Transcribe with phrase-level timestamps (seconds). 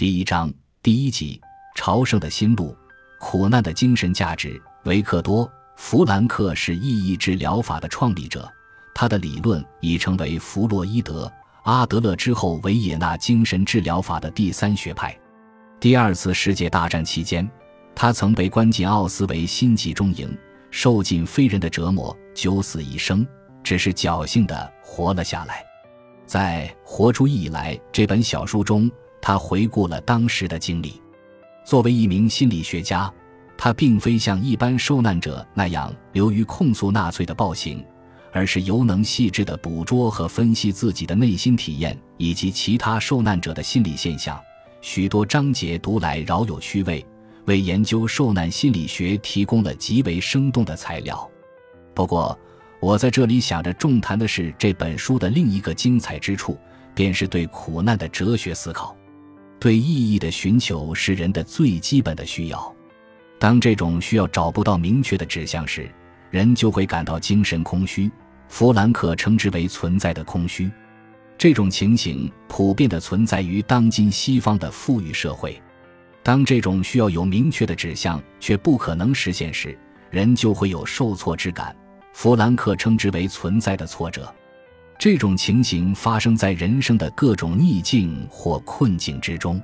[0.00, 0.50] 第一章
[0.82, 1.38] 第一集：
[1.74, 2.74] 朝圣的心路。
[3.18, 4.58] 苦难的精神价值。
[4.84, 8.50] 维克多·弗兰克是意义治疗法的创立者，
[8.94, 11.30] 他的理论已成为弗洛伊德、
[11.64, 15.14] 阿德勒之后维也纳精神治疗法的第三学派。
[15.78, 17.46] 第二次世界大战期间，
[17.94, 20.34] 他曾被关进奥斯维辛集中营，
[20.70, 23.26] 受尽非人的折磨，九死一生，
[23.62, 25.62] 只是侥幸地活了下来。
[26.24, 28.90] 在《活出意义来》这本小书中，
[29.20, 31.00] 他回顾了当时的经历。
[31.64, 33.12] 作为一名心理学家，
[33.56, 37.84] 他并非像一般受难者那样流于控诉纳粹的暴行，
[38.32, 44.40] 而是尤能细致地捕捉和分析自己的内心体验以及其他受难者的心理现象。
[44.80, 47.04] 许多章节读来饶有趣味，
[47.44, 51.30] 为研究受难心理学提供了极为生动的材料。
[51.94, 52.36] 不过，
[52.80, 56.56] 我在这里想着重谈的是这本书的另一个精彩之处，
[56.94, 58.96] 便是对苦难的哲学思考。
[59.60, 62.74] 对意义的寻求是人的最基本的需要。
[63.38, 65.88] 当这种需要找不到明确的指向时，
[66.30, 68.10] 人就会感到精神空虚。
[68.48, 70.68] 弗兰克称之为存在的空虚。
[71.38, 75.60] 这种情形普遍的存在于当今西方的富裕社会。
[76.22, 79.78] 当这种需要有明确的指向却不可能实现时，
[80.10, 81.74] 人就会有受挫之感。
[82.12, 84.34] 弗兰克称之为存在的挫折。
[85.00, 89.58] 这种情形发生在人生的各种逆境或困境之中。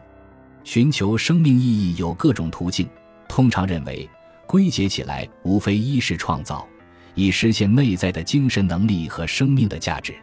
[0.65, 2.89] 寻求生命意义有各种途径，
[3.29, 4.09] 通常认为
[4.47, 6.67] 归结起来无非一是创造，
[7.14, 10.14] 以实现内在的精神能力和生命的价值；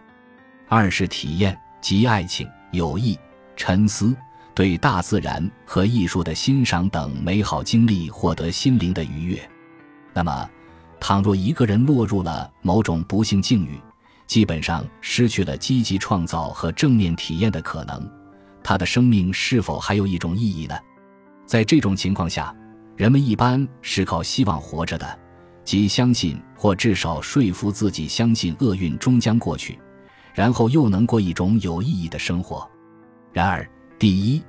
[0.67, 3.15] 二是体验，即爱情、友谊、
[3.55, 4.15] 沉思、
[4.55, 9.39] 对大自然和艺术的欣赏等美好经历，获得心灵的愉悦。
[10.11, 10.49] 那么，
[10.99, 13.79] 倘若一个人落入了某种不幸境遇，
[14.25, 18.09] 基本上失去了积极创造和正面体验的可能，
[18.63, 20.75] 他的生命是否还有一种意义呢？
[21.45, 22.55] 在这种情况下，
[22.95, 25.19] 人们一般是靠希望活着的，
[25.65, 29.77] 即相信或至少说服自己相信厄运终将过去，
[30.33, 32.67] 然后又能过一种有意义的生活。
[33.33, 33.69] 然而，
[33.99, 34.41] 第一，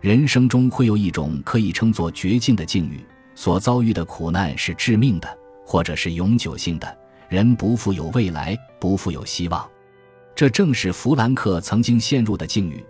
[0.00, 3.04] 人生中会有一种可以称作绝境的境遇，
[3.34, 6.98] 所遭遇的苦难是致命的，或者是永久性的。
[7.30, 9.64] 人不负有未来，不负有希望，
[10.34, 12.84] 这正是弗兰克曾经陷入的境遇。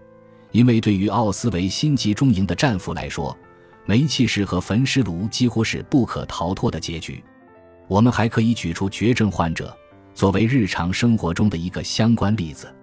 [0.51, 3.37] 因为对于奥斯维辛集中营的战俘来说，
[3.85, 7.23] 煤气室和焚尸炉几乎是不可逃脱的结局。
[7.87, 9.77] 我们还可以举出绝症患者
[10.15, 12.75] 作为日常生活中的一个相关例子。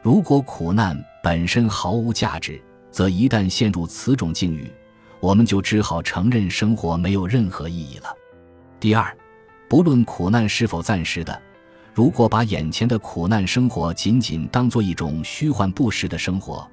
[0.00, 2.58] 如果苦难本身毫无价值，
[2.90, 4.72] 则一旦陷入此种境遇，
[5.20, 8.08] 我们就只好承认生活没有任何意义了。
[8.80, 9.14] 第二。
[9.74, 11.42] 不论苦难是否暂时的，
[11.92, 16.64] 如果把眼前的苦难生活仅仅当做一种虚幻不实的生活，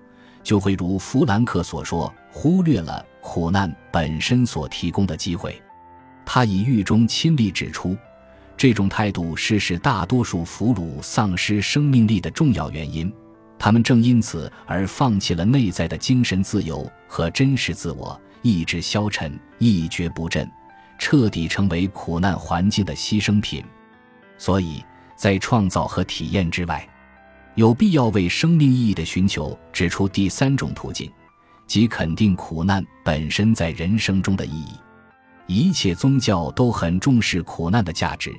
[0.43, 5.59] 就会如弗兰克所说，忽略了苦难本身所提供的机会。
[6.23, 7.97] 他以狱中亲历指出，
[8.55, 13.11] 这种态度是使大多数俘虏丧失生命力的重要原因。
[13.57, 20.47] 他们正因此而放弃了内在的精神自由和真实自我，意志消沉，一蹶不振。
[21.01, 23.65] 彻底成为苦难环境的牺牲品，
[24.37, 24.85] 所以
[25.15, 26.87] 在创造和体验之外，
[27.55, 31.11] 有必要为生命意义的寻求指出第三种途径，
[31.65, 34.73] 即肯定苦难本身在人生中的意义。
[35.47, 38.31] 一切宗教都很重视苦难的价值，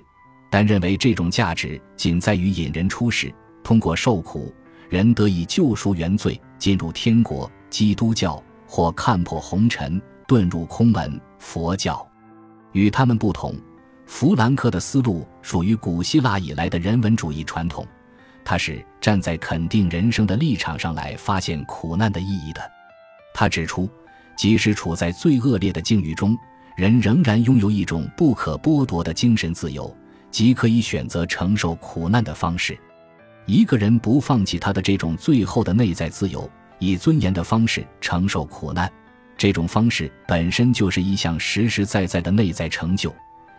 [0.48, 3.34] 但认为这种价值仅在于引人出世，
[3.64, 4.54] 通过受苦，
[4.88, 7.50] 人得以救赎原罪，进入天国。
[7.68, 11.20] 基督教或看破红尘，遁入空门。
[11.40, 12.08] 佛教。
[12.72, 13.54] 与他们不同，
[14.06, 17.86] 弗兰克的思路属于古希腊以来的人文主义传统。
[18.44, 22.60] 他是站在肯定人生的立场上来发现苦难的意义的。
[23.32, 23.88] 他指出，
[24.36, 26.36] 即使处在最恶劣的境遇中，
[26.76, 29.94] 人仍然拥有一种不可剥夺的精神自由，
[30.30, 32.76] 即可以选择承受苦难的方式。
[33.46, 38.90] 一个人不放弃他的这种最后的内在自由，以尊严的方式承受苦难。
[39.42, 43.12] 这种方式本身就是一项实实在在的内在成就，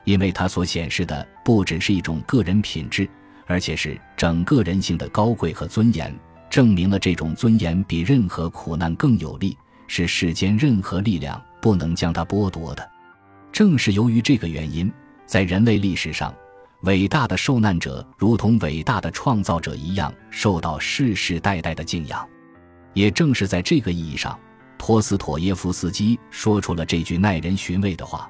[0.05, 3.05] 因为它所显示的不只是一种个人品质，
[3.47, 6.17] 而且是整个人性的高贵和尊严，
[6.49, 12.89] 证明了这种尊严比任何苦难更有力，是世间任何力量不能将它剥夺的。
[13.51, 14.89] 正是由于这个原因，
[15.25, 16.33] 在人类历史上，
[16.83, 22.25] 伟大的受难者如同伟大的创造者一样，受到世世代代的敬仰。
[22.93, 24.39] 也正是在这个意义上。
[24.85, 28.29] 托斯妥耶夫斯基说出了这句耐人寻味的话：“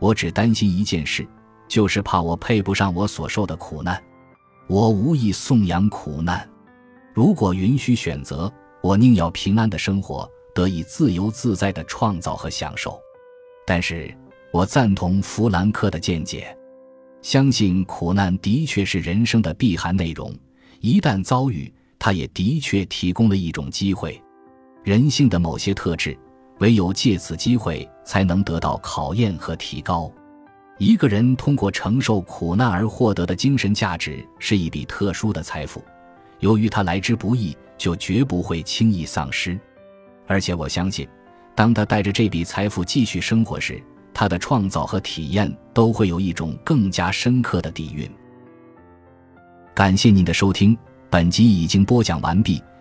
[0.00, 1.24] 我只担心一件事，
[1.68, 4.02] 就是怕我配不上我所受的苦难。
[4.66, 6.50] 我无意颂扬苦难。
[7.14, 8.52] 如果允许选择，
[8.82, 13.00] 我宁要平安的生活，得以自由自在的创造和享受。
[13.64, 14.12] 但是
[14.50, 16.52] 我赞同弗兰克的见解，
[17.22, 20.36] 相信苦难的确是人生的必含内容。
[20.80, 24.20] 一旦遭遇，它也的确提供了一种机会。
[24.84, 26.16] 人性的某些特质，
[26.58, 30.10] 唯有借此机会才能得到考验和提高。
[30.78, 35.82] 一个人通过承受苦难而获得的精神价值，是一笔特殊的财富。
[36.40, 39.56] 由于它来之不易，就绝不会轻易丧失。
[40.26, 41.06] 而且我相信，
[41.54, 43.80] 当他带着这笔财富继续生活时，
[44.12, 48.10] 他的创造和体验都会有一种更加深刻的底蕴。
[49.74, 50.76] 感谢您的收听，
[51.08, 52.60] 本集已经播讲完毕。